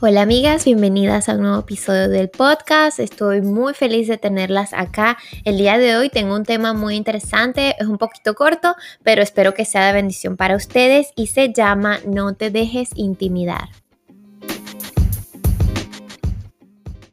Hola 0.00 0.22
amigas, 0.22 0.64
bienvenidas 0.64 1.28
a 1.28 1.32
un 1.32 1.40
nuevo 1.40 1.58
episodio 1.58 2.08
del 2.08 2.28
podcast. 2.28 3.00
Estoy 3.00 3.42
muy 3.42 3.74
feliz 3.74 4.06
de 4.06 4.16
tenerlas 4.16 4.72
acá. 4.72 5.18
El 5.44 5.58
día 5.58 5.76
de 5.76 5.96
hoy 5.96 6.08
tengo 6.08 6.36
un 6.36 6.44
tema 6.44 6.72
muy 6.72 6.94
interesante, 6.94 7.74
es 7.80 7.88
un 7.88 7.98
poquito 7.98 8.36
corto, 8.36 8.76
pero 9.02 9.22
espero 9.22 9.54
que 9.54 9.64
sea 9.64 9.88
de 9.88 9.94
bendición 9.94 10.36
para 10.36 10.54
ustedes 10.54 11.08
y 11.16 11.26
se 11.26 11.52
llama 11.52 11.98
No 12.06 12.32
te 12.34 12.52
dejes 12.52 12.90
intimidar. 12.94 13.70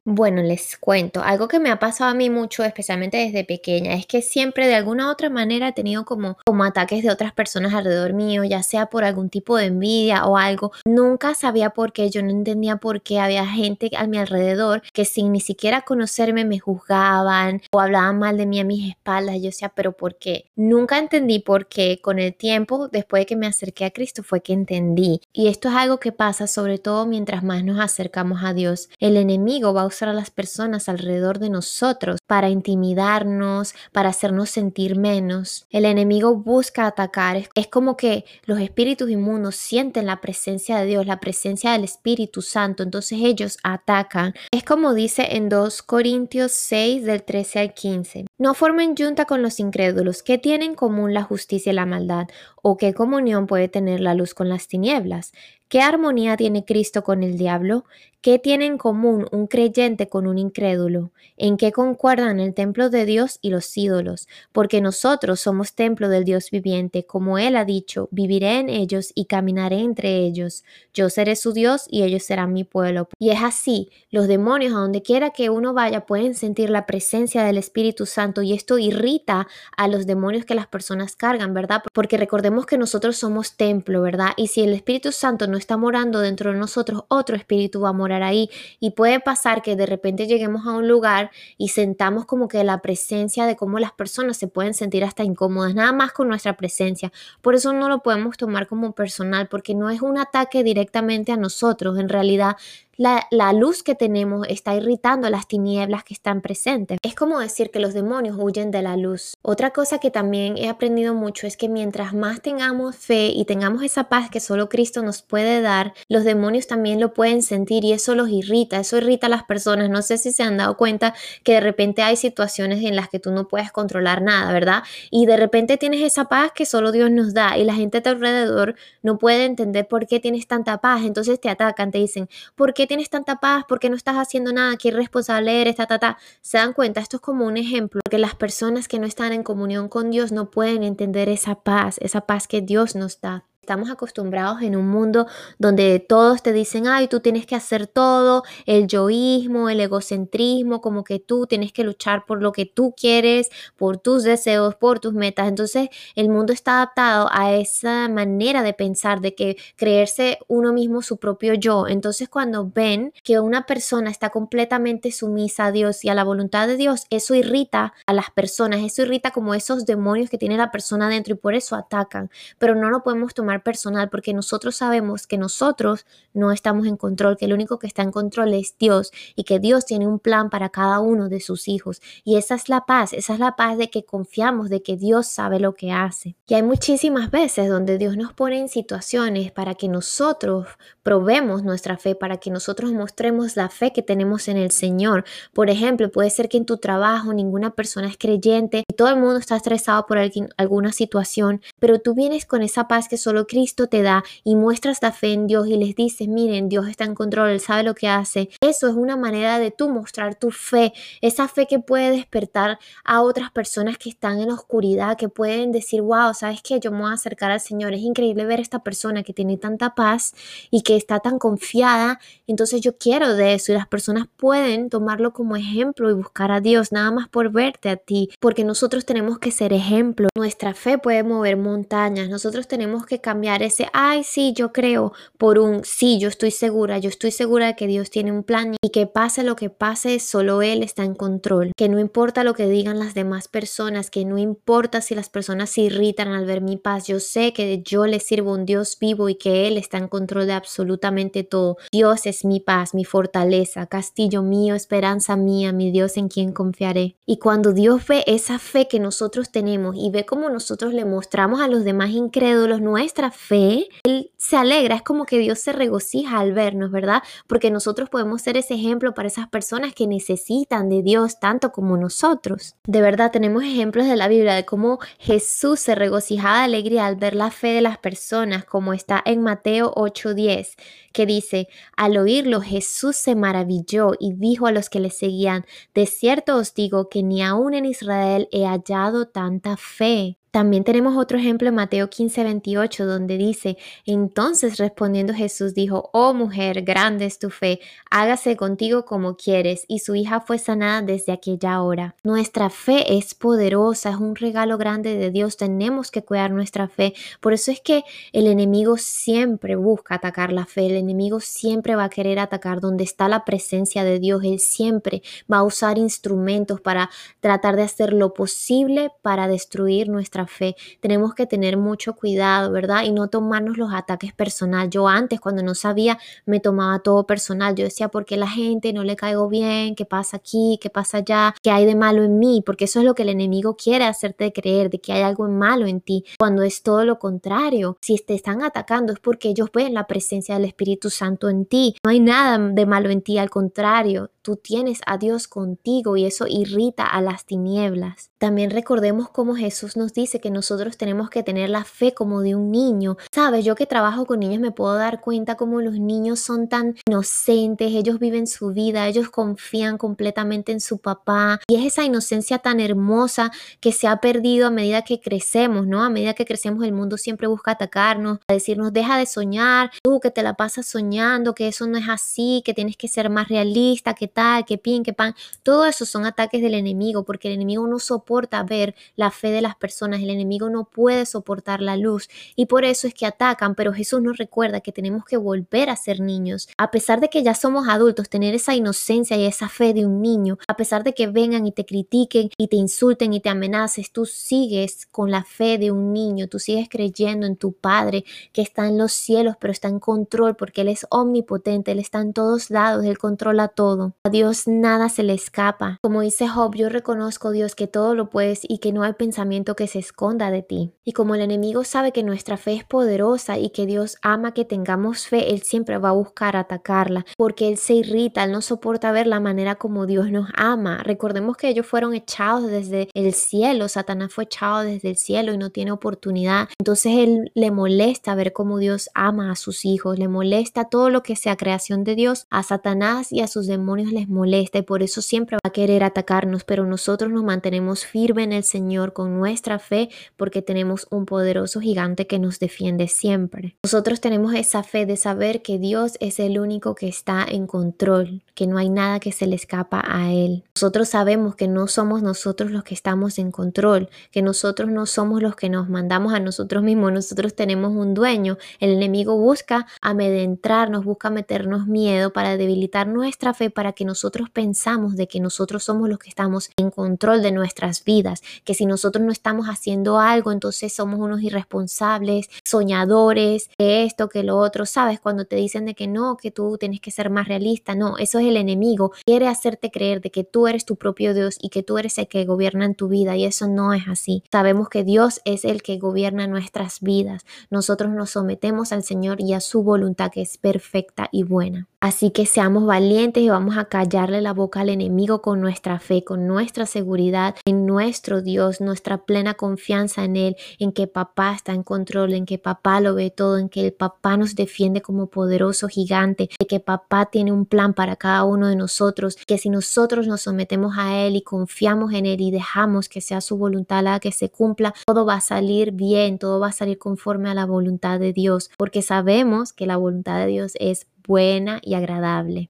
Bueno, 0.08 0.44
les 0.44 0.78
cuento, 0.78 1.24
algo 1.24 1.48
que 1.48 1.60
me 1.60 1.72
ha 1.72 1.80
pasado 1.80 2.12
a 2.12 2.14
mí 2.14 2.30
mucho, 2.30 2.64
especialmente 2.64 3.18
desde 3.18 3.44
pequeña, 3.44 3.96
es 3.96 4.06
que 4.06 4.22
siempre 4.22 4.68
de 4.68 4.76
alguna 4.76 5.08
u 5.08 5.12
otra 5.12 5.32
manera 5.32 5.70
he 5.70 5.74
tenido 5.74 6.06
como, 6.06 6.38
como 6.46 6.64
ataques 6.64 7.02
de 7.02 7.10
otras 7.10 7.34
personas 7.34 7.74
alrededor 7.74 8.14
mío, 8.14 8.44
ya 8.44 8.62
sea 8.62 8.86
por 8.86 9.04
algún 9.04 9.30
tipo 9.32 9.58
de 9.58 9.66
envidia 9.66 10.26
o 10.26 10.38
algo. 10.38 10.72
Nunca 10.86 11.34
sabía 11.34 11.72
por 11.72 11.92
qué, 11.92 12.12
yo 12.12 12.22
no 12.22 12.30
entendía 12.30 12.76
por 12.78 13.02
qué 13.02 13.20
había 13.20 13.48
gente 13.48 13.90
a 13.98 14.06
mi 14.06 14.20
alrededor 14.20 14.84
que 14.94 15.06
sin 15.06 15.32
ni 15.32 15.40
siquiera 15.40 15.82
conocerme 15.82 16.46
me 16.46 16.60
juzgaban 16.60 17.64
o 17.72 17.80
hablaban 17.80 18.20
mal 18.20 18.38
de 18.38 18.46
mí 18.46 18.60
a 18.60 18.64
mis 18.64 18.92
espaldas. 18.92 19.38
Yo 19.38 19.46
decía, 19.46 19.70
pero 19.70 19.94
¿por 19.94 20.20
qué? 20.20 20.52
Nunca 20.56 21.00
entendí 21.00 21.40
por 21.40 21.66
qué. 21.66 22.00
Con 22.00 22.20
el 22.20 22.36
tiempo, 22.36 22.90
después 22.90 23.22
de 23.22 23.26
que 23.26 23.36
me 23.36 23.48
acerqué 23.48 23.86
a 23.86 23.92
Cristo, 23.92 24.22
fue 24.22 24.42
que 24.42 24.54
entendí. 24.54 25.20
Y 25.34 25.48
esto 25.48 25.70
es 25.70 25.76
algo 25.76 26.00
que 26.00 26.12
pasa 26.12 26.46
sobre 26.46 26.78
todo 26.78 27.08
mientras 27.08 27.44
más 27.44 27.64
nos 27.64 27.80
acercamos 27.80 28.44
a 28.44 28.54
Dios. 28.54 28.90
El 29.00 29.18
enemigo 29.18 29.74
va 29.74 29.82
a 29.82 29.95
a 30.04 30.14
las 30.14 30.32
personas 30.32 30.90
alrededor 30.90 31.40
de 31.40 31.50
nosotros 31.50 32.20
para 32.28 32.50
intimidarnos, 32.50 33.74
para 33.92 34.10
hacernos 34.10 34.50
sentir 34.50 34.98
menos. 34.98 35.66
El 35.70 35.86
enemigo 35.86 36.36
busca 36.36 36.88
atacar. 36.88 37.48
Es 37.56 37.68
como 37.68 37.96
que 37.96 38.26
los 38.46 38.60
espíritus 38.60 39.10
inmundos 39.10 39.56
sienten 39.56 40.06
la 40.06 40.20
presencia 40.22 40.78
de 40.80 40.88
Dios, 40.88 41.06
la 41.06 41.20
presencia 41.20 41.72
del 41.72 41.84
Espíritu 41.84 42.42
Santo, 42.42 42.84
entonces 42.84 43.20
ellos 43.22 43.58
atacan. 43.64 44.34
Es 44.52 44.64
como 44.64 44.94
dice 44.94 45.36
en 45.38 45.50
2 45.50 45.82
Corintios 45.84 46.52
6 46.52 47.06
del 47.06 47.24
13 47.24 47.60
al 47.60 47.74
15. 47.74 48.26
No 48.38 48.54
formen 48.54 48.96
junta 48.98 49.26
con 49.26 49.42
los 49.42 49.60
incrédulos. 49.60 50.22
¿Qué 50.22 50.38
tienen 50.38 50.66
en 50.66 50.76
común 50.76 51.14
la 51.14 51.24
justicia 51.24 51.72
y 51.72 51.76
la 51.76 51.86
maldad? 51.86 52.28
¿O 52.62 52.78
qué 52.78 52.94
comunión 52.94 53.46
puede 53.46 53.68
tener 53.68 54.00
la 54.00 54.16
luz 54.16 54.34
con 54.34 54.50
las 54.50 54.68
tinieblas? 54.68 55.32
¿Qué 55.70 55.82
armonía 55.82 56.38
tiene 56.38 56.66
Cristo 56.66 57.04
con 57.04 57.24
el 57.24 57.38
diablo? 57.38 57.86
¿Qué 58.26 58.40
tiene 58.40 58.66
en 58.66 58.80
común 58.80 59.28
un 59.32 59.46
creyente 59.46 60.10
con 60.10 60.26
un 60.26 60.40
incrédulo? 60.40 61.12
¿En 61.38 61.58
qué 61.58 61.72
concuerdan 61.72 62.40
el 62.40 62.56
templo 62.56 62.90
de 62.90 63.06
Dios 63.06 63.38
y 63.44 63.52
los 63.52 63.78
ídolos? 63.78 64.28
Porque 64.52 64.82
nosotros 64.82 65.40
somos 65.42 65.76
templo 65.76 66.10
del 66.10 66.24
Dios 66.24 66.50
viviente, 66.50 67.06
como 67.06 67.38
Él 67.38 67.56
ha 67.56 67.66
dicho, 67.66 68.10
viviré 68.10 68.58
en 68.58 68.70
ellos 68.70 69.12
y 69.14 69.26
caminaré 69.26 69.78
entre 69.78 70.26
ellos. 70.26 70.64
Yo 70.92 71.12
seré 71.12 71.36
su 71.36 71.54
Dios 71.54 71.86
y 71.88 72.02
ellos 72.02 72.24
serán 72.24 72.52
mi 72.52 72.64
pueblo. 72.64 73.10
Y 73.20 73.30
es 73.30 73.44
así, 73.44 73.92
los 74.10 74.28
demonios 74.28 74.74
a 74.74 74.78
donde 74.78 75.04
quiera 75.04 75.30
que 75.30 75.52
uno 75.52 75.76
vaya 75.76 76.08
pueden 76.08 76.34
sentir 76.34 76.72
la 76.72 76.88
presencia 76.88 77.44
del 77.44 77.60
Espíritu 77.60 78.08
Santo 78.08 78.42
y 78.42 78.54
esto 78.54 78.80
irrita 78.80 79.48
a 79.78 79.88
los 79.88 80.08
demonios 80.08 80.46
que 80.46 80.56
las 80.56 80.66
personas 80.66 81.16
cargan, 81.16 81.54
¿verdad? 81.54 81.84
Porque 81.94 82.18
recordemos 82.18 82.66
que 82.66 82.80
nosotros 82.80 83.18
somos 83.18 83.56
templo, 83.56 84.02
¿verdad? 84.02 84.30
Y 84.36 84.48
si 84.48 84.62
el 84.64 84.74
Espíritu 84.74 85.12
Santo 85.12 85.46
no 85.46 85.60
está 85.60 85.78
morando 85.78 86.22
dentro 86.22 86.52
de 86.52 86.58
nosotros, 86.58 87.04
otro 87.10 87.36
espíritu 87.36 87.82
va 87.82 87.90
a 87.90 87.94
morar 87.94 88.15
ahí. 88.24 88.50
Y 88.80 88.92
puede 88.92 89.20
pasar 89.20 89.62
que 89.62 89.76
de 89.76 89.86
repente 89.86 90.28
lleguemos 90.28 90.66
a 90.68 90.74
un 90.74 90.88
lugar 90.88 91.32
y 91.58 91.70
sentamos 91.70 92.26
como 92.26 92.48
que 92.48 92.64
la 92.64 92.82
presencia 92.82 93.46
de 93.46 93.56
cómo 93.56 93.80
las 93.80 93.92
personas 93.92 94.38
se 94.38 94.48
pueden 94.48 94.74
sentir 94.74 95.04
hasta 95.04 95.24
incómodas, 95.24 95.76
nada 95.76 95.92
más 95.92 96.12
con 96.12 96.28
nuestra 96.28 96.58
presencia. 96.58 97.12
Por 97.42 97.56
eso 97.56 97.74
no 97.74 97.90
lo 97.90 98.02
podemos 98.04 98.38
tomar 98.38 98.68
como 98.68 98.94
personal, 98.94 99.48
porque 99.48 99.76
no 99.76 99.90
es 99.90 100.02
un 100.02 100.18
ataque 100.18 100.64
directamente 100.64 101.32
a 101.32 101.38
nosotros. 101.38 102.00
En 102.00 102.10
realidad 102.10 102.56
la, 102.98 103.54
luz 103.54 103.84
que 103.84 103.96
tenemos 103.96 104.48
está 104.50 104.76
irritando 104.76 105.30
las 105.30 105.48
tinieblas 105.48 106.04
que 106.04 106.14
están 106.14 106.42
presentes. 106.42 106.98
Es 107.02 107.16
como 107.16 107.40
decir 107.40 107.70
que 107.72 107.80
los 107.80 107.94
demonios 107.94 108.38
huyen 108.40 108.72
de 108.72 108.82
la 108.82 108.98
luz. 108.98 109.36
Otra 109.42 109.72
cosa 109.72 110.00
que 110.00 110.12
también 110.12 110.58
he 110.58 110.70
aprendido 110.70 111.14
mucho 111.14 111.48
es 111.48 111.58
que 111.58 111.70
mientras 111.70 112.14
más 112.14 112.42
tengamos 112.42 112.96
fe 112.96 113.28
y 113.28 113.46
tengamos 113.46 113.84
esa 113.84 114.10
paz 114.10 114.30
que 114.30 114.40
solo 114.40 114.70
Cristo 114.70 115.02
nos 115.04 115.22
puede 115.22 115.62
dar, 115.62 115.94
los 116.08 116.24
demonios 116.24 116.68
también 116.68 117.00
lo 117.00 117.14
pueden 117.14 117.42
sentir 117.42 117.84
y 117.84 117.94
eso 117.94 118.16
los 118.16 118.30
irrita, 118.30 118.80
eso 118.80 118.98
irrita 118.98 119.28
a 119.28 119.30
las 119.30 119.44
personas. 119.44 119.90
No 119.90 120.02
sé 120.02 120.18
si 120.18 120.32
se 120.32 120.44
han 120.44 120.58
dado 120.58 120.78
cuenta 120.78 121.14
que 121.44 121.54
de 121.54 121.60
repente 121.60 122.02
hay 122.02 122.16
situaciones 122.16 122.84
en 122.84 122.96
las 122.96 123.10
que 123.10 123.20
tú 123.20 123.32
no 123.32 123.48
puedes 123.48 123.72
controlar 123.72 124.22
nada, 124.22 124.52
¿verdad? 124.54 124.84
Y 125.12 125.26
de 125.26 125.38
repente 125.38 125.78
tienes 125.78 126.02
esa 126.02 126.26
paz 126.26 126.52
que 126.54 126.66
solo 126.66 126.92
Dios 126.92 127.12
nos 127.12 127.34
da 127.34 127.58
y 127.58 127.64
la 127.64 127.74
gente 127.74 127.98
a 127.98 128.04
tu 128.04 128.10
alrededor 128.10 128.76
no 129.02 129.18
puede 129.18 129.46
entender 129.46 129.88
por 129.88 130.08
qué 130.08 130.20
tienes 130.20 130.48
tanta 130.48 130.80
paz. 130.80 131.04
Entonces 131.04 131.40
te 131.40 131.50
atacan, 131.50 131.92
te 131.92 131.98
dicen, 131.98 132.30
¿por 132.56 132.74
qué 132.74 132.85
tienes 132.88 133.10
tanta 133.10 133.40
paz? 133.40 133.66
¿Por 133.68 133.80
qué 133.80 133.90
no 133.90 133.96
estás 133.96 134.16
haciendo 134.16 134.52
nada? 134.54 134.78
¿Qué 134.78 134.90
irresponsable 134.90 135.62
eres? 135.62 135.76
Ta, 135.76 135.88
ta, 135.88 136.00
ta. 136.00 136.18
Se 136.42 136.58
dan 136.58 136.74
cuenta, 136.74 137.00
esto 137.00 137.18
es 137.18 137.22
como 137.22 137.46
un 137.46 137.58
ejemplo, 137.58 138.02
porque 138.04 138.18
las 138.18 138.36
personas 138.36 138.88
que 138.88 139.00
no 139.00 139.08
están 139.08 139.34
en 139.34 139.44
comunión 139.44 139.90
con 139.90 140.12
Dios 140.12 140.32
no 140.32 140.52
pueden 140.52 140.84
entender 140.84 141.30
esa 141.30 141.56
paz, 141.56 141.98
esa 142.00 142.22
paz 142.22 142.48
que 142.48 142.62
Dios 142.62 142.96
nos 142.96 143.22
da. 143.22 143.46
Estamos 143.66 143.90
acostumbrados 143.90 144.62
en 144.62 144.76
un 144.76 144.88
mundo 144.88 145.26
donde 145.58 146.00
todos 146.00 146.44
te 146.44 146.54
dicen, 146.54 146.88
ay, 146.88 147.08
tú 147.08 147.20
tienes 147.20 147.48
que 147.48 147.56
hacer 147.56 147.88
todo, 147.88 148.44
el 148.68 148.86
yoísmo, 148.86 149.70
el 149.70 149.80
egocentrismo, 149.80 150.82
como 150.82 151.04
que 151.04 151.18
tú 151.18 151.48
tienes 151.48 151.74
que 151.74 151.84
luchar 151.84 152.28
por 152.28 152.44
lo 152.44 152.52
que 152.52 152.68
tú 152.68 152.94
quieres, 152.96 153.50
por 153.76 153.98
tus 153.98 154.22
deseos, 154.22 154.76
por 154.76 155.00
tus 155.00 155.14
metas. 155.14 155.48
Entonces 155.48 155.90
el 156.14 156.30
mundo 156.30 156.54
está 156.54 156.76
adaptado 156.76 157.28
a 157.32 157.56
esa 157.56 158.08
manera 158.08 158.62
de 158.62 158.74
pensar, 158.74 159.20
de 159.20 159.34
que 159.34 159.58
creerse 159.76 160.38
uno 160.48 160.72
mismo 160.72 161.02
su 161.02 161.18
propio 161.18 161.56
yo. 161.56 161.88
Entonces 161.88 162.30
cuando 162.30 162.70
ven 162.70 163.14
que 163.24 163.40
una 163.40 163.66
persona 163.66 164.12
está 164.12 164.30
completamente 164.30 165.12
sumisa 165.12 165.66
a 165.66 165.72
Dios 165.72 166.06
y 166.06 166.10
a 166.10 166.14
la 166.14 166.24
voluntad 166.24 166.68
de 166.68 166.78
Dios, 166.78 167.08
eso 167.10 167.34
irrita 167.34 167.96
a 168.06 168.14
las 168.14 168.30
personas, 168.30 168.82
eso 168.84 169.02
irrita 169.02 169.32
como 169.32 169.56
esos 169.56 169.88
demonios 169.88 170.30
que 170.30 170.38
tiene 170.38 170.56
la 170.56 170.70
persona 170.70 171.10
dentro 171.10 171.34
y 171.34 171.38
por 171.38 171.56
eso 171.56 171.76
atacan. 171.76 172.30
Pero 172.60 172.76
no 172.76 172.92
lo 172.92 173.02
podemos 173.02 173.34
tomar 173.34 173.55
personal 173.64 174.10
porque 174.10 174.34
nosotros 174.34 174.76
sabemos 174.76 175.28
que 175.28 175.38
nosotros 175.38 176.06
no 176.34 176.52
estamos 176.52 176.88
en 176.88 176.98
control, 176.98 177.38
que 177.38 177.46
el 177.46 177.54
único 177.54 177.80
que 177.80 177.88
está 177.88 178.02
en 178.02 178.12
control 178.12 178.54
es 178.54 178.76
Dios 178.78 179.12
y 179.36 179.44
que 179.44 179.60
Dios 179.60 179.86
tiene 179.86 180.08
un 180.08 180.20
plan 180.20 180.50
para 180.50 180.70
cada 180.70 181.00
uno 181.00 181.30
de 181.30 181.40
sus 181.40 181.68
hijos. 181.68 182.02
Y 182.24 182.38
esa 182.38 182.56
es 182.56 182.70
la 182.70 182.86
paz, 182.86 183.14
esa 183.14 183.34
es 183.34 183.40
la 183.40 183.56
paz 183.56 183.78
de 183.78 183.90
que 183.90 184.06
confiamos, 184.06 184.70
de 184.70 184.82
que 184.82 184.98
Dios 184.98 185.28
sabe 185.28 185.60
lo 185.60 185.74
que 185.76 185.92
hace. 185.92 186.36
Y 186.48 186.54
hay 186.54 186.64
muchísimas 186.64 187.32
veces 187.32 187.70
donde 187.70 187.98
Dios 187.98 188.18
nos 188.18 188.34
pone 188.34 188.60
en 188.60 188.70
situaciones 188.70 189.52
para 189.52 189.76
que 189.76 189.88
nosotros 189.88 190.68
probemos 191.04 191.64
nuestra 191.64 191.98
fe, 191.98 192.16
para 192.16 192.38
que 192.38 192.50
nosotros 192.50 192.92
mostremos 192.94 193.56
la 193.56 193.70
fe 193.70 193.94
que 193.94 194.02
tenemos 194.02 194.48
en 194.48 194.58
el 194.58 194.72
Señor. 194.72 195.24
Por 195.54 195.70
ejemplo, 195.70 196.12
puede 196.12 196.30
ser 196.30 196.50
que 196.50 196.58
en 196.58 196.66
tu 196.66 196.78
trabajo 196.78 197.34
ninguna 197.34 197.72
persona 197.72 198.08
es 198.08 198.18
creyente 198.18 198.84
y 198.88 198.94
todo 198.94 199.10
el 199.10 199.18
mundo 199.18 199.38
está 199.38 199.56
estresado 199.56 200.06
por 200.06 200.18
alguna 200.58 200.92
situación, 200.92 201.62
pero 201.80 202.00
tú 202.00 202.16
vienes 202.16 202.46
con 202.46 202.62
esa 202.62 202.88
paz 202.88 203.08
que 203.08 203.18
solo 203.18 203.45
Cristo 203.48 203.88
te 203.88 204.02
da 204.02 204.24
y 204.44 204.56
muestras 204.56 205.02
la 205.02 205.12
fe 205.12 205.34
en 205.34 205.48
Dios 205.48 205.68
y 205.68 205.78
les 205.78 205.96
dices, 205.96 206.28
miren, 206.28 206.70
Dios 206.70 206.88
está 206.88 207.04
en 207.04 207.16
control, 207.16 207.50
Él 207.50 207.60
sabe 207.60 207.84
lo 207.84 207.96
que 207.96 208.08
hace. 208.08 208.50
Eso 208.62 208.88
es 208.88 208.96
una 208.96 209.18
manera 209.18 209.60
de 209.60 209.72
tú 209.72 209.90
mostrar 209.90 210.36
tu 210.36 210.52
fe, 210.52 210.94
esa 211.22 211.48
fe 211.48 211.68
que 211.68 211.80
puede 211.80 212.12
despertar 212.12 212.80
a 213.04 213.22
otras 213.22 213.52
personas 213.52 213.98
que 213.98 214.10
están 214.10 214.40
en 214.40 214.48
la 214.48 214.56
oscuridad, 214.56 215.18
que 215.18 215.30
pueden 215.30 215.72
decir, 215.72 216.02
wow, 216.02 216.34
¿sabes 216.34 216.62
qué? 216.62 216.80
Yo 216.80 216.92
me 216.92 217.02
voy 217.02 217.12
a 217.12 217.14
acercar 217.14 217.52
al 217.52 217.60
Señor. 217.60 217.94
Es 217.94 218.02
increíble 218.02 218.46
ver 218.46 218.60
a 218.60 218.62
esta 218.62 218.80
persona 218.80 219.24
que 219.24 219.34
tiene 219.34 219.58
tanta 219.58 219.96
paz 219.96 220.34
y 220.72 220.82
que 220.82 220.96
está 220.96 221.20
tan 221.20 221.40
confiada. 221.40 222.20
Entonces 222.48 222.82
yo 222.82 222.98
quiero 222.98 223.36
de 223.36 223.54
eso 223.54 223.72
y 223.72 223.76
las 223.76 223.88
personas 223.88 224.28
pueden 224.38 224.90
tomarlo 224.90 225.34
como 225.34 225.56
ejemplo 225.56 226.10
y 226.10 226.14
buscar 226.14 226.52
a 226.52 226.62
Dios 226.62 226.92
nada 226.92 227.12
más 227.12 227.30
por 227.30 227.52
verte 227.52 227.90
a 227.90 227.98
ti, 227.98 228.30
porque 228.40 228.64
nosotros 228.64 229.06
tenemos 229.06 229.40
que 229.40 229.52
ser 229.52 229.74
ejemplo. 229.74 230.30
Nuestra 230.36 230.74
fe 230.74 230.98
puede 230.98 231.24
mover 231.24 231.58
montañas, 231.58 232.30
nosotros 232.30 232.68
tenemos 232.68 233.06
que 233.06 233.20
cambiar 233.20 233.35
ese, 233.44 233.88
ay, 233.94 234.24
sí, 234.24 234.54
yo 234.56 234.72
creo, 234.72 235.14
por 235.38 235.60
un, 235.60 235.84
sí, 235.84 236.20
yo 236.20 236.30
estoy 236.30 236.52
segura, 236.52 236.98
yo 236.98 237.10
estoy 237.10 237.32
segura 237.32 237.68
de 237.68 237.76
que 237.76 237.88
Dios 237.88 238.10
tiene 238.10 238.32
un 238.32 238.44
plan 238.44 238.76
y 238.82 238.90
que 238.90 239.08
pase 239.08 239.44
lo 239.44 239.56
que 239.56 239.70
pase, 239.70 240.20
solo 240.20 240.62
Él 240.62 240.84
está 240.84 241.04
en 241.04 241.16
control. 241.16 241.72
Que 241.76 241.90
no 241.90 242.00
importa 242.00 242.44
lo 242.44 242.54
que 242.54 242.68
digan 242.68 243.00
las 243.00 243.14
demás 243.14 243.48
personas, 243.48 244.10
que 244.10 244.26
no 244.26 244.38
importa 244.38 245.02
si 245.02 245.16
las 245.16 245.30
personas 245.30 245.70
se 245.70 245.82
irritan 245.82 246.30
al 246.30 246.46
ver 246.46 246.62
mi 246.62 246.78
paz, 246.78 247.08
yo 247.08 247.20
sé 247.20 247.54
que 247.54 247.82
yo 247.84 248.06
le 248.06 248.20
sirvo 248.20 248.52
a 248.52 248.56
un 248.56 248.66
Dios 248.66 248.98
vivo 249.00 249.30
y 249.30 249.36
que 249.36 249.68
Él 249.68 249.78
está 249.78 249.98
en 249.98 250.08
control 250.08 250.48
de 250.48 250.54
absolutamente 250.54 251.44
todo. 251.44 251.78
Dios 251.92 252.26
es 252.26 252.46
mi 252.46 252.60
paz, 252.60 252.94
mi 252.94 253.06
fortaleza, 253.06 253.88
castillo 253.88 254.42
mío, 254.42 254.76
esperanza 254.76 255.36
mía, 255.36 255.72
mi 255.72 255.92
Dios 255.92 256.18
en 256.18 256.28
quien 256.28 256.52
confiaré. 256.52 257.16
Y 257.26 257.38
cuando 257.38 257.74
Dios 257.74 258.06
ve 258.08 258.24
esa 258.28 258.60
fe 258.60 258.88
que 258.88 259.00
nosotros 259.00 259.52
tenemos 259.52 259.96
y 259.98 260.10
ve 260.10 260.26
cómo 260.26 260.50
nosotros 260.50 260.94
le 260.94 261.06
mostramos 261.06 261.62
a 261.62 261.68
los 261.68 261.84
demás 261.84 262.10
incrédulos 262.12 262.82
nuestra 262.82 263.25
fe, 263.32 263.88
Él 264.04 264.32
se 264.38 264.58
alegra, 264.58 264.96
es 264.96 265.02
como 265.02 265.26
que 265.26 265.40
Dios 265.40 265.60
se 265.60 265.74
regocija 265.74 266.40
al 266.40 266.54
vernos, 266.54 266.92
¿verdad? 266.92 267.24
Porque 267.48 267.72
nosotros 267.72 268.10
podemos 268.10 268.42
ser 268.42 268.58
ese 268.58 268.76
ejemplo 268.76 269.14
para 269.14 269.28
esas 269.28 269.48
personas 269.48 269.94
que 269.94 270.08
necesitan 270.08 270.90
de 270.90 271.02
Dios 271.02 271.40
tanto 271.40 271.72
como 271.72 271.98
nosotros. 271.98 272.76
De 272.86 273.02
verdad, 273.02 273.32
tenemos 273.32 273.64
ejemplos 273.64 274.08
de 274.08 274.16
la 274.16 274.28
Biblia 274.28 274.54
de 274.54 274.66
cómo 274.66 275.00
Jesús 275.20 275.80
se 275.80 275.96
regocijaba 275.96 276.60
de 276.60 276.66
alegría 276.66 277.06
al 277.06 277.16
ver 277.16 277.36
la 277.36 277.52
fe 277.52 277.70
de 277.70 277.82
las 277.82 277.98
personas, 277.98 278.66
como 278.66 278.94
está 278.94 279.22
en 279.26 279.42
Mateo 279.42 279.92
8:10, 279.96 280.76
que 281.14 281.26
dice, 281.26 281.68
al 281.96 282.18
oírlo 282.18 282.62
Jesús 282.62 283.16
se 283.16 283.36
maravilló 283.36 284.12
y 284.20 284.34
dijo 284.34 284.68
a 284.68 284.72
los 284.72 284.90
que 284.90 285.00
le 285.00 285.10
seguían, 285.10 285.66
de 285.94 286.06
cierto 286.06 286.58
os 286.58 286.74
digo 286.74 287.10
que 287.10 287.24
ni 287.24 287.42
aún 287.42 287.74
en 287.74 287.86
Israel 287.86 288.48
he 288.52 288.66
hallado 288.66 289.28
tanta 289.28 289.78
fe. 289.78 290.38
También 290.56 290.86
tenemos 290.86 291.18
otro 291.18 291.38
ejemplo 291.38 291.68
en 291.68 291.76
Mateo 291.76 292.10
15, 292.10 292.46
28, 292.46 293.06
donde 293.06 293.38
dice, 293.38 293.76
entonces 294.06 294.78
respondiendo 294.78 295.34
Jesús 295.34 295.74
dijo, 295.74 296.10
oh 296.14 296.34
mujer, 296.34 296.84
grande 296.84 297.26
es 297.26 297.40
tu 297.40 297.50
fe, 297.50 297.82
hágase 298.10 298.56
contigo 298.56 299.04
como 299.04 299.36
quieres, 299.36 299.84
y 299.90 300.00
su 300.00 300.16
hija 300.16 300.40
fue 300.40 300.58
sanada 300.58 301.02
desde 301.02 301.34
aquella 301.34 301.82
hora. 301.82 302.16
Nuestra 302.24 302.70
fe 302.70 303.18
es 303.18 303.34
poderosa, 303.34 304.12
es 304.12 304.16
un 304.16 304.34
regalo 304.38 304.78
grande 304.78 305.18
de 305.18 305.30
Dios, 305.30 305.58
tenemos 305.58 306.10
que 306.10 306.24
cuidar 306.24 306.52
nuestra 306.52 306.88
fe. 306.88 307.14
Por 307.42 307.52
eso 307.52 307.72
es 307.72 307.82
que 307.82 308.06
el 308.32 308.48
enemigo 308.48 308.96
siempre 308.96 309.76
busca 309.76 310.16
atacar 310.16 310.54
la 310.54 310.66
fe, 310.66 310.86
el 310.86 310.96
enemigo 310.96 311.42
siempre 311.42 311.98
va 311.98 312.06
a 312.06 312.10
querer 312.10 312.40
atacar 312.40 312.80
donde 312.80 313.04
está 313.04 313.28
la 313.28 313.44
presencia 313.44 314.06
de 314.06 314.20
Dios, 314.20 314.42
él 314.46 314.62
siempre 314.62 315.22
va 315.52 315.58
a 315.58 315.64
usar 315.64 315.98
instrumentos 315.98 316.80
para 316.80 317.10
tratar 317.42 317.76
de 317.76 317.82
hacer 317.84 318.14
lo 318.14 318.34
posible 318.34 319.12
para 319.22 319.50
destruir 319.50 320.08
nuestra 320.08 320.45
fe. 320.48 320.76
Tenemos 321.00 321.34
que 321.34 321.46
tener 321.46 321.78
mucho 321.78 322.16
cuidado, 322.16 322.72
¿verdad? 322.72 323.04
Y 323.04 323.12
no 323.12 323.28
tomarnos 323.30 323.78
los 323.78 323.94
ataques 323.94 324.34
personal. 324.34 324.90
Yo 324.90 325.08
antes, 325.08 325.40
cuando 325.40 325.64
no 325.64 325.76
sabía, 325.76 326.18
me 326.46 326.60
tomaba 326.60 327.00
todo 327.00 327.26
personal. 327.26 327.76
Yo 327.76 327.86
decía, 327.86 328.10
¿por 328.10 328.26
qué 328.26 328.38
la 328.38 328.48
gente 328.48 328.94
no 328.94 329.04
le 329.04 329.16
caigo 329.16 329.48
bien? 329.50 329.96
¿Qué 329.96 330.06
pasa 330.06 330.38
aquí? 330.38 330.78
¿Qué 330.82 330.90
pasa 330.90 331.18
allá? 331.18 331.56
¿Qué 331.62 331.72
hay 331.72 331.86
de 331.86 331.96
malo 331.96 332.24
en 332.24 332.40
mí? 332.40 332.64
Porque 332.66 332.86
eso 332.86 333.00
es 333.00 333.06
lo 333.06 333.16
que 333.16 333.24
el 333.24 333.30
enemigo 333.30 333.76
quiere 333.76 334.06
hacerte 334.06 334.52
creer, 334.54 334.90
de 334.90 335.00
que 335.00 335.14
hay 335.14 335.22
algo 335.22 335.48
malo 335.48 335.88
en 335.88 336.02
ti, 336.02 336.26
cuando 336.38 336.64
es 336.64 336.82
todo 336.84 337.06
lo 337.06 337.20
contrario. 337.20 337.98
Si 338.02 338.18
te 338.18 338.34
están 338.34 338.62
atacando 338.64 339.14
es 339.14 339.20
porque 339.20 339.50
ellos 339.50 339.70
ven 339.74 339.94
la 339.94 340.08
presencia 340.08 340.56
del 340.56 340.66
Espíritu 340.66 341.10
Santo 341.10 341.50
en 341.50 341.66
ti. 341.66 341.96
No 342.04 342.12
hay 342.12 342.20
nada 342.20 342.58
de 342.58 342.86
malo 342.86 343.10
en 343.10 343.22
ti, 343.22 343.38
al 343.38 343.50
contrario, 343.50 344.32
tú 344.42 344.58
tienes 344.58 345.02
a 345.08 345.18
Dios 345.18 345.48
contigo 345.48 346.18
y 346.18 346.26
eso 346.26 346.46
irrita 346.48 347.06
a 347.06 347.22
las 347.22 347.46
tinieblas. 347.46 348.30
También 348.38 348.70
recordemos 348.70 349.30
cómo 349.30 349.56
Jesús 349.56 349.98
nos 349.98 350.14
dice 350.14 350.35
que 350.40 350.52
nosotros 350.52 350.98
tenemos 350.98 351.30
que 351.30 351.44
tener 351.44 351.70
la 351.70 351.84
fe 351.84 352.14
como 352.14 352.42
de 352.42 352.56
un 352.56 352.72
niño. 352.72 353.18
Sabes, 353.32 353.66
yo 353.66 353.76
que 353.76 353.86
trabajo 353.86 354.26
con 354.26 354.40
niños 354.40 354.60
me 354.60 354.72
puedo 354.72 354.96
dar 354.96 355.22
cuenta 355.22 355.56
cómo 355.56 355.82
los 355.82 356.00
niños 356.00 356.40
son 356.40 356.68
tan 356.68 356.96
inocentes, 357.08 357.94
ellos 357.94 358.20
viven 358.20 358.48
su 358.48 358.72
vida, 358.72 359.08
ellos 359.08 359.30
confían 359.30 359.98
completamente 359.98 360.72
en 360.72 360.80
su 360.80 360.98
papá 360.98 361.60
y 361.68 361.76
es 361.76 361.86
esa 361.86 362.04
inocencia 362.04 362.60
tan 362.60 362.80
hermosa 362.80 363.52
que 363.80 363.92
se 363.92 364.08
ha 364.08 364.18
perdido 364.18 364.68
a 364.68 364.72
medida 364.72 365.02
que 365.04 365.20
crecemos, 365.20 365.88
¿no? 365.88 366.04
A 366.04 366.10
medida 366.10 366.34
que 366.34 366.46
crecemos 366.46 366.84
el 366.84 366.92
mundo 366.92 367.18
siempre 367.18 367.48
busca 367.48 367.72
atacarnos, 367.72 368.40
a 368.48 368.54
decirnos 368.54 368.94
deja 368.94 369.18
de 369.18 369.26
soñar, 369.26 369.92
tú 370.04 370.20
que 370.20 370.32
te 370.32 370.44
la 370.44 370.56
pasas 370.56 370.86
soñando, 370.86 371.54
que 371.56 371.68
eso 371.68 371.88
no 371.88 371.98
es 371.98 372.10
así, 372.10 372.62
que 372.66 372.74
tienes 372.74 372.98
que 372.98 373.08
ser 373.08 373.30
más 373.30 373.48
realista, 373.48 374.14
que 374.14 374.28
tal, 374.28 374.66
que 374.66 374.78
pin, 374.78 375.04
que 375.04 375.14
pan. 375.14 375.36
Todo 375.64 375.86
eso 375.86 376.06
son 376.06 376.26
ataques 376.26 376.62
del 376.62 376.74
enemigo 376.74 377.24
porque 377.24 377.48
el 377.48 377.56
enemigo 377.56 377.88
no 377.88 378.00
soporta 378.00 378.64
ver 378.64 378.96
la 379.16 379.32
fe 379.32 379.52
de 379.52 379.62
las 379.62 379.76
personas, 379.76 380.15
el 380.22 380.30
enemigo 380.30 380.70
no 380.70 380.86
puede 380.86 381.26
soportar 381.26 381.82
la 381.82 381.98
luz 381.98 382.30
y 382.56 382.66
por 382.66 382.86
eso 382.86 383.08
es 383.08 383.14
que 383.14 383.26
atacan, 383.26 383.76
pero 383.76 383.94
Jesús 383.94 384.22
nos 384.22 384.38
recuerda 384.38 384.82
que 384.82 384.92
tenemos 384.92 385.26
que 385.26 385.38
volver 385.38 385.90
a 385.90 385.96
ser 385.96 386.20
niños. 386.20 386.68
A 386.78 386.92
pesar 386.92 387.20
de 387.20 387.30
que 387.30 387.44
ya 387.44 387.56
somos 387.56 387.88
adultos, 387.88 388.30
tener 388.30 388.54
esa 388.54 388.76
inocencia 388.76 389.38
y 389.38 389.46
esa 389.46 389.70
fe 389.70 389.94
de 389.94 390.06
un 390.06 390.22
niño, 390.22 390.58
a 390.68 390.76
pesar 390.76 391.04
de 391.04 391.14
que 391.14 391.28
vengan 391.28 391.66
y 391.66 391.72
te 391.72 391.86
critiquen 391.86 392.50
y 392.58 392.68
te 392.68 392.76
insulten 392.76 393.34
y 393.34 393.40
te 393.40 393.50
amenaces, 393.50 394.12
tú 394.12 394.26
sigues 394.26 395.06
con 395.08 395.32
la 395.32 395.44
fe 395.44 395.78
de 395.78 395.92
un 395.92 396.14
niño, 396.14 396.48
tú 396.48 396.60
sigues 396.60 396.88
creyendo 396.90 397.48
en 397.48 397.58
tu 397.58 397.74
Padre 397.74 398.26
que 398.54 398.62
está 398.62 398.88
en 398.88 398.98
los 398.98 399.14
cielos, 399.14 399.56
pero 399.60 399.72
está 399.72 399.88
en 399.88 400.00
control 400.00 400.56
porque 400.56 400.82
Él 400.82 400.90
es 400.90 401.06
omnipotente, 401.10 401.92
Él 401.92 402.00
está 402.00 402.22
en 402.22 402.34
todos 402.34 402.70
lados, 402.70 403.06
Él 403.06 403.18
controla 403.18 403.68
todo. 403.68 404.14
A 404.24 404.30
Dios 404.30 404.68
nada 404.68 405.10
se 405.10 405.24
le 405.24 405.34
escapa. 405.34 406.00
Como 406.02 406.22
dice 406.22 406.48
Job, 406.48 406.76
yo 406.76 406.90
reconozco, 406.90 407.52
Dios, 407.52 407.76
que 407.76 407.88
todo 407.88 408.16
lo 408.16 408.30
puedes 408.30 408.62
y 408.64 408.80
que 408.80 408.92
no 408.92 409.04
hay 409.04 409.14
pensamiento 409.14 409.76
que 409.76 409.88
se 409.88 410.00
esconda 410.06 410.52
de 410.52 410.64
ti. 410.64 410.94
Y 411.04 411.12
como 411.12 411.36
el 411.36 411.42
enemigo 411.42 411.84
sabe 411.84 412.12
que 412.12 412.24
nuestra 412.24 412.58
fe 412.58 412.74
es 412.74 412.84
poderosa 412.84 413.58
y 413.58 413.70
que 413.70 413.86
Dios 413.86 414.18
ama 414.22 414.54
que 414.54 414.66
tengamos 414.66 415.28
fe, 415.28 415.52
Él 415.52 415.62
siempre 415.62 415.98
va 415.98 416.10
a 416.10 416.14
buscar 416.14 416.56
atacarla, 416.56 417.26
porque 417.38 417.68
Él 417.68 417.78
se 417.78 417.94
irrita, 417.96 418.44
Él 418.44 418.52
no 418.52 418.62
soporta 418.62 419.12
ver 419.12 419.28
la 419.28 419.40
manera 419.40 419.76
como 419.76 420.06
Dios 420.06 420.32
nos 420.32 420.50
ama. 420.56 421.04
Recordemos 421.04 421.58
que 421.58 421.70
ellos 421.70 421.86
fueron 421.86 422.14
echados 422.14 422.68
desde 422.68 423.10
el 423.14 423.34
cielo, 423.34 423.88
Satanás 423.88 424.34
fue 424.34 424.46
echado 424.46 424.82
desde 424.82 425.10
el 425.10 425.18
cielo 425.18 425.54
y 425.54 425.58
no 425.58 425.70
tiene 425.70 425.92
oportunidad. 425.92 426.70
Entonces 426.80 427.14
Él 427.16 427.52
le 427.54 427.72
molesta 427.72 428.36
ver 428.36 428.54
cómo 428.54 428.78
Dios 428.78 429.10
ama 429.14 429.52
a 429.52 429.56
sus 429.56 429.86
hijos, 429.86 430.18
le 430.18 430.28
molesta 430.28 430.86
todo 430.86 431.10
lo 431.10 431.24
que 431.24 431.36
sea 431.36 431.58
creación 431.58 432.04
de 432.04 432.16
Dios, 432.16 432.48
a 432.50 432.64
Satanás 432.64 433.32
y 433.32 433.42
a 433.42 433.48
sus 433.48 433.68
demonios 433.68 434.12
les 434.12 434.28
molesta 434.28 434.80
y 434.80 434.82
por 434.84 435.04
eso 435.04 435.22
siempre 435.22 435.56
va 435.58 435.68
a 435.70 435.72
querer 435.72 436.04
atacarnos, 436.04 436.64
pero 436.64 436.86
nosotros 436.86 437.32
nos 437.32 437.44
mantenemos 437.44 438.06
firmes 438.06 438.46
en 438.46 438.54
el 438.54 438.64
Señor 438.64 439.14
con 439.14 439.38
nuestra 439.38 439.80
fe 439.80 439.95
porque 440.38 440.62
tenemos 440.62 441.08
un 441.12 441.26
poderoso 441.26 441.80
gigante 441.80 442.28
que 442.28 442.40
nos 442.40 442.60
defiende 442.60 443.08
siempre. 443.08 443.78
Nosotros 443.84 444.22
tenemos 444.22 444.54
esa 444.54 444.84
fe 444.84 445.06
de 445.06 445.18
saber 445.18 445.62
que 445.62 445.80
Dios 445.80 446.14
es 446.20 446.40
el 446.40 446.60
único 446.60 446.96
que 446.96 447.08
está 447.08 447.46
en 447.48 447.68
control, 447.68 448.44
que 448.54 448.68
no 448.68 448.78
hay 448.78 448.90
nada 448.90 449.20
que 449.20 449.32
se 449.32 449.48
le 449.48 449.56
escapa 449.56 450.04
a 450.06 450.32
Él. 450.34 450.64
Nosotros 450.76 451.10
sabemos 451.10 451.56
que 451.56 451.68
no 451.68 451.88
somos 451.88 452.22
nosotros 452.22 452.72
los 452.72 452.84
que 452.84 452.94
estamos 452.94 453.40
en 453.40 453.52
control, 453.52 454.10
que 454.32 454.42
nosotros 454.42 454.90
no 454.90 455.06
somos 455.06 455.42
los 455.42 455.56
que 455.56 455.70
nos 455.70 455.90
mandamos 455.90 456.34
a 456.34 456.40
nosotros 456.40 456.84
mismos, 456.84 457.12
nosotros 457.12 457.56
tenemos 457.56 457.94
un 457.94 458.14
dueño. 458.14 458.58
El 458.80 458.92
enemigo 458.92 459.38
busca 459.38 459.88
amedentrarnos, 460.02 461.06
busca 461.06 461.30
meternos 461.30 461.88
miedo 461.88 462.34
para 462.34 462.58
debilitar 462.58 463.08
nuestra 463.08 463.54
fe, 463.54 463.70
para 463.70 463.94
que 463.94 464.06
nosotros 464.06 464.50
pensamos 464.50 465.16
de 465.16 465.28
que 465.28 465.40
nosotros 465.40 465.84
somos 465.84 466.10
los 466.10 466.20
que 466.20 466.30
estamos 466.30 466.70
en 466.78 466.92
control 466.92 467.42
de 467.42 467.52
nuestras 467.52 468.04
vidas, 468.04 468.42
que 468.64 468.74
si 468.74 468.86
nosotros 468.86 469.24
no 469.24 469.32
estamos 469.32 469.70
haciendo 469.86 470.18
algo, 470.18 470.52
entonces 470.52 470.96
somos 470.96 471.20
unos 471.20 471.44
irresponsables, 471.44 472.50
soñadores, 472.64 473.70
que 473.78 474.04
esto, 474.04 474.30
que 474.30 474.42
lo 474.42 474.58
otro, 474.58 474.88
¿sabes? 474.88 475.20
Cuando 475.20 475.46
te 475.46 475.58
dicen 475.58 475.86
de 475.86 475.94
que 475.94 476.08
no, 476.08 476.38
que 476.38 476.50
tú 476.50 476.78
tienes 476.80 477.00
que 477.00 477.12
ser 477.12 477.30
más 477.30 477.48
realista, 477.48 477.94
no, 477.94 478.18
eso 478.18 478.40
es 478.40 478.48
el 478.48 478.58
enemigo, 478.58 479.12
quiere 479.24 479.48
hacerte 479.48 479.92
creer 479.92 480.22
de 480.22 480.32
que 480.32 480.44
tú 480.44 480.66
eres 480.66 480.86
tu 480.86 480.96
propio 480.96 481.36
Dios 481.36 481.58
y 481.62 481.70
que 481.70 481.84
tú 481.84 482.00
eres 482.00 482.18
el 482.18 482.28
que 482.28 482.46
gobierna 482.46 482.86
en 482.86 482.96
tu 482.96 483.10
vida 483.10 483.38
y 483.38 483.46
eso 483.46 483.68
no 483.68 483.94
es 483.94 484.08
así. 484.08 484.44
Sabemos 484.52 484.90
que 484.90 485.04
Dios 485.04 485.40
es 485.46 485.66
el 485.66 485.84
que 485.84 486.00
gobierna 486.00 486.48
nuestras 486.48 487.02
vidas. 487.02 487.46
Nosotros 487.70 488.12
nos 488.12 488.32
sometemos 488.32 488.92
al 488.92 489.04
Señor 489.04 489.40
y 489.40 489.54
a 489.54 489.60
su 489.62 489.84
voluntad 489.84 490.32
que 490.32 490.42
es 490.42 490.58
perfecta 490.58 491.30
y 491.32 491.44
buena. 491.44 491.88
Así 492.06 492.30
que 492.30 492.46
seamos 492.46 492.86
valientes 492.86 493.42
y 493.42 493.50
vamos 493.50 493.78
a 493.80 493.86
callarle 493.86 494.40
la 494.40 494.54
boca 494.54 494.82
al 494.82 494.90
enemigo 494.90 495.42
con 495.42 495.60
nuestra 495.60 495.98
fe, 495.98 496.24
con 496.24 496.46
nuestra 496.46 496.86
seguridad 496.86 497.56
en 497.66 497.88
nuestro 497.88 498.44
Dios, 498.44 498.80
nuestra 498.80 499.26
plena 499.26 499.56
confianza 499.56 500.24
en 500.24 500.36
Él, 500.36 500.56
en 500.78 500.92
que 500.92 501.08
papá 501.08 501.56
está 501.56 501.74
en 501.74 501.82
control, 501.82 502.36
en 502.36 502.46
que 502.46 502.60
papá 502.60 503.02
lo 503.02 503.16
ve 503.16 503.32
todo, 503.32 503.58
en 503.58 503.70
que 503.70 503.88
el 503.88 503.92
papá 503.92 504.38
nos 504.38 504.54
defiende 504.54 505.02
como 505.02 505.32
poderoso 505.32 505.88
gigante, 505.88 506.48
de 506.60 506.68
que 506.68 506.80
papá 506.80 507.26
tiene 507.26 507.52
un 507.52 507.66
plan 507.66 507.96
para 507.96 508.18
cada 508.18 508.44
uno 508.44 508.68
de 508.68 508.76
nosotros, 508.76 509.36
que 509.48 509.58
si 509.58 509.72
nosotros 509.72 510.28
nos 510.28 510.42
sometemos 510.42 511.00
a 511.00 511.18
Él 511.26 511.36
y 511.36 511.42
confiamos 511.42 512.14
en 512.14 512.28
Él 512.28 512.40
y 512.40 512.52
dejamos 512.52 513.10
que 513.10 513.20
sea 513.20 513.42
su 513.42 513.58
voluntad 513.58 514.04
la 514.04 514.20
que 514.20 514.32
se 514.32 514.52
cumpla, 514.52 514.94
todo 515.08 515.26
va 515.26 515.38
a 515.38 515.42
salir 515.42 515.92
bien, 515.92 516.38
todo 516.38 516.60
va 516.60 516.68
a 516.68 516.72
salir 516.72 517.00
conforme 517.00 517.50
a 517.50 517.56
la 517.56 517.66
voluntad 517.66 518.20
de 518.20 518.32
Dios, 518.32 518.70
porque 518.78 519.02
sabemos 519.02 519.74
que 519.74 519.88
la 519.88 519.98
voluntad 519.98 520.38
de 520.38 520.46
Dios 520.46 520.74
es 520.80 521.08
buena 521.28 521.80
y 521.84 521.96
agradable. 521.96 522.70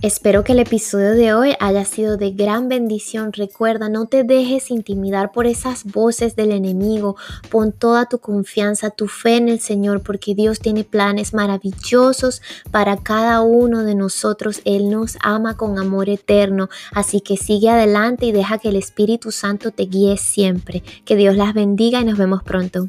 Espero 0.00 0.44
que 0.44 0.52
el 0.52 0.60
episodio 0.60 1.10
de 1.14 1.34
hoy 1.34 1.54
haya 1.58 1.84
sido 1.84 2.16
de 2.16 2.30
gran 2.30 2.68
bendición. 2.68 3.32
Recuerda, 3.32 3.88
no 3.88 4.06
te 4.06 4.22
dejes 4.22 4.70
intimidar 4.70 5.32
por 5.32 5.46
esas 5.46 5.82
voces 5.82 6.36
del 6.36 6.52
enemigo. 6.52 7.16
Pon 7.50 7.72
toda 7.72 8.06
tu 8.06 8.20
confianza, 8.20 8.90
tu 8.90 9.08
fe 9.08 9.38
en 9.38 9.48
el 9.48 9.58
Señor, 9.58 10.02
porque 10.02 10.36
Dios 10.36 10.60
tiene 10.60 10.84
planes 10.84 11.34
maravillosos 11.34 12.42
para 12.70 12.96
cada 12.96 13.40
uno 13.40 13.82
de 13.82 13.96
nosotros. 13.96 14.60
Él 14.64 14.88
nos 14.88 15.18
ama 15.20 15.56
con 15.56 15.80
amor 15.80 16.08
eterno. 16.08 16.68
Así 16.92 17.20
que 17.20 17.36
sigue 17.36 17.68
adelante 17.68 18.26
y 18.26 18.30
deja 18.30 18.58
que 18.58 18.68
el 18.68 18.76
Espíritu 18.76 19.32
Santo 19.32 19.72
te 19.72 19.86
guíe 19.86 20.16
siempre. 20.16 20.84
Que 21.04 21.16
Dios 21.16 21.34
las 21.34 21.54
bendiga 21.54 22.00
y 22.00 22.04
nos 22.04 22.18
vemos 22.18 22.44
pronto. 22.44 22.88